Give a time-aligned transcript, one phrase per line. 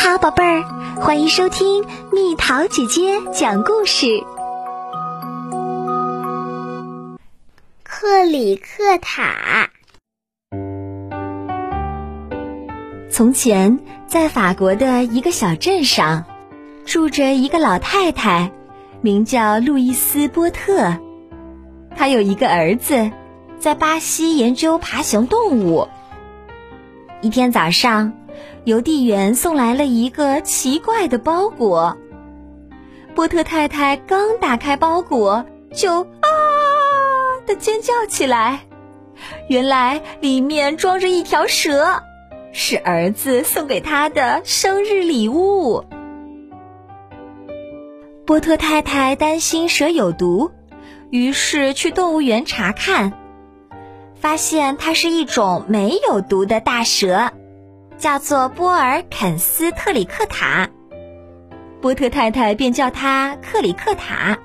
[0.00, 0.62] 好，宝贝儿，
[1.00, 4.06] 欢迎收听蜜桃姐姐讲故事。
[7.82, 9.70] 克里克塔。
[13.10, 16.24] 从前，在法国的一个小镇上，
[16.86, 18.52] 住着一个老太太，
[19.00, 20.96] 名叫路易斯·波特。
[21.96, 23.10] 她有一个儿子，
[23.58, 25.88] 在巴西研究爬行动物。
[27.20, 28.12] 一天早上。
[28.64, 31.96] 邮递员送来了一个奇怪的包裹。
[33.14, 36.28] 波特太太刚打开包裹，就啊
[37.46, 38.60] 的尖叫起来。
[39.48, 42.02] 原来里面装着一条蛇，
[42.52, 45.84] 是儿子送给他的生日礼物。
[48.24, 50.52] 波特太太担心蛇有毒，
[51.10, 53.14] 于是去动物园查看，
[54.14, 57.32] 发现它是一种没有毒的大蛇。
[57.98, 60.68] 叫做波尔肯斯特里克塔，
[61.80, 64.38] 波特太太便叫他克里克塔。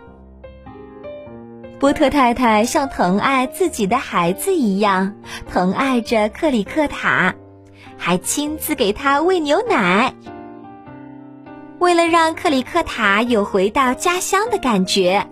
[1.79, 5.15] 波特太太像疼爱自己的孩子一样
[5.51, 7.35] 疼爱着克里克塔，
[7.97, 10.15] 还亲自给他喂牛奶。
[11.77, 15.27] 为了让克里克塔有回到家乡的感觉，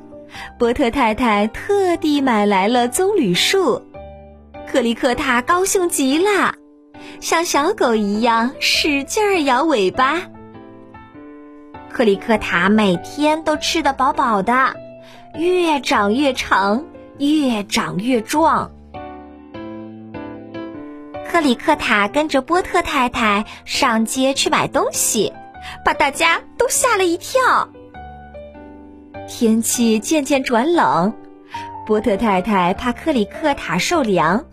[0.59, 3.81] 波特太太特地买来了棕榈树。
[4.67, 6.53] 克里克塔高兴极了。
[7.19, 10.21] 像小狗一样使劲儿摇尾巴。
[11.91, 14.73] 克里克塔每天都吃得饱饱的，
[15.35, 16.85] 越长越长，
[17.17, 18.71] 越长越壮。
[21.27, 25.31] 克里克塔跟着波特太太上街去买东西，
[25.85, 27.69] 把大家都吓了一跳。
[29.27, 31.13] 天气渐渐转冷，
[31.85, 34.43] 波特太太怕克里克塔受凉。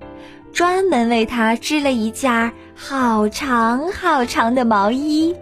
[0.52, 5.36] 专门为他织了一件好长好长的毛衣。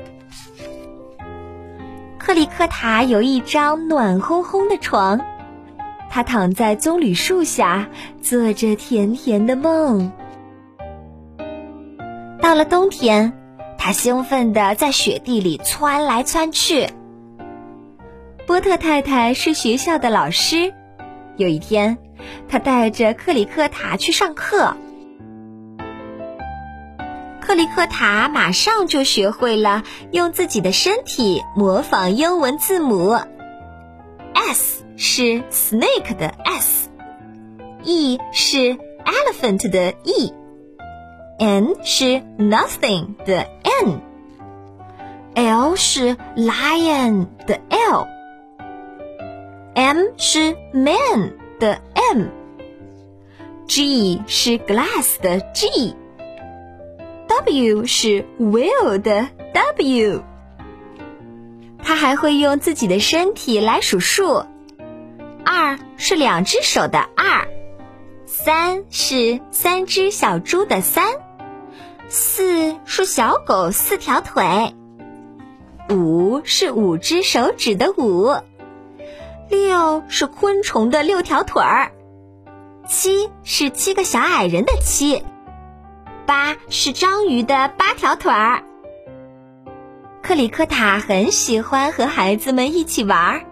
[2.18, 5.20] 克里克塔有一张暖烘烘的床，
[6.10, 7.88] 他躺在棕榈树下，
[8.20, 10.10] 做着甜甜的梦。
[12.40, 13.32] 到了冬天，
[13.78, 16.88] 他兴奋地在雪地里窜来窜去。
[18.46, 20.74] 波特太太是学校的老师，
[21.36, 21.96] 有一天，
[22.48, 24.76] 他带着克里克塔去上课。
[27.45, 33.17] 克里克塔马上就学会了用自己的身体模仿英文字母。
[34.33, 43.47] S 是 snake 的 S，E 是 elephant 的 E，N 是 nothing 的
[45.35, 47.59] N，L 是 lion 的
[49.75, 51.81] L，M 是 man 的
[53.67, 55.95] M，G 是 glass 的 G。
[57.46, 60.22] W 是 will 的 W，
[61.78, 64.44] 他还会用自己的身体来数数。
[65.44, 67.46] 二是两只手的二，
[68.26, 71.04] 三是三只小猪的三，
[72.08, 74.74] 四是小狗四条腿，
[75.88, 78.34] 五是五只手指的五，
[79.48, 81.92] 六是昆虫的六条腿儿，
[82.88, 85.22] 七是七个小矮人的七。
[86.26, 88.64] 八是章鱼的八条腿儿。
[90.22, 93.42] 克里克塔很喜欢和孩子们一起玩儿，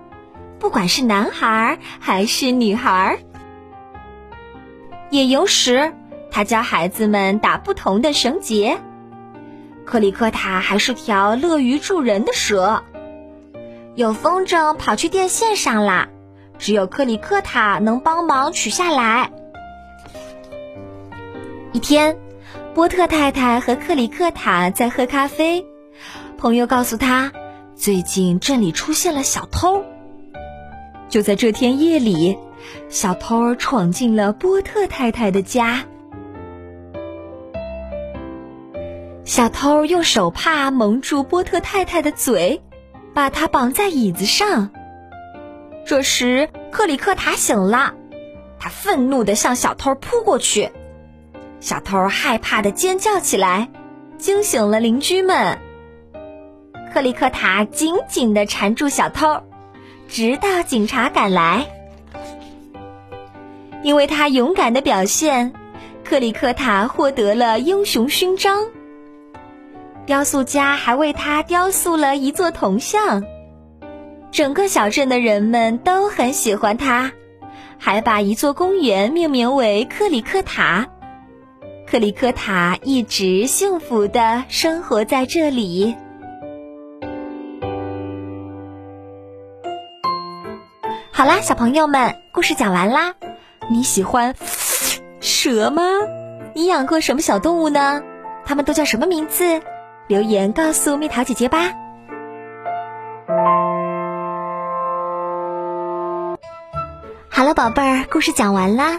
[0.59, 3.19] 不管是男孩还是女孩。
[5.11, 5.93] 野游时，
[6.33, 8.77] 他教孩子们打不同的绳结。
[9.85, 12.83] 克里克塔还是条乐于助人的蛇。
[13.95, 16.09] 有风筝跑去电线上啦，
[16.59, 19.31] 只有克里克塔能帮忙取下来。
[21.71, 22.19] 一天。
[22.75, 25.65] 波特太太和克里克塔在喝咖啡，
[26.37, 27.33] 朋友告诉他，
[27.77, 29.85] 最近镇里出现了小偷。
[31.09, 32.37] 就在这天夜里，
[32.89, 35.85] 小偷闯进了波特太太的家。
[39.25, 42.61] 小偷用手帕蒙住波特太太的嘴，
[43.15, 44.71] 把她绑在椅子上。
[45.87, 47.95] 这时，克里克塔醒了，
[48.59, 50.73] 他愤怒地向小偷扑过去。
[51.65, 53.71] 小偷害怕的尖叫起来，
[54.19, 55.59] 惊醒了邻居们。
[56.93, 59.41] 克里克塔紧紧的缠住小偷，
[60.07, 61.67] 直到警察赶来。
[63.83, 65.55] 因为他勇敢的表现，
[66.05, 68.67] 克里克塔获得了英雄勋章。
[70.05, 73.25] 雕塑家还为他雕塑了一座铜像。
[74.31, 77.11] 整个小镇的人们都很喜欢他，
[77.79, 80.91] 还把一座公园命名为克里克塔。
[81.95, 85.95] 克里克塔一直幸福的生活在这里。
[91.13, 93.15] 好啦，小朋友们，故事讲完啦。
[93.71, 94.35] 你喜欢
[95.21, 95.85] 蛇吗？
[96.53, 98.03] 你养过什么小动物呢？
[98.45, 99.63] 它们都叫什么名字？
[100.09, 101.71] 留言告诉蜜桃姐姐吧。
[107.29, 108.99] 好了，宝贝儿，故事讲完啦。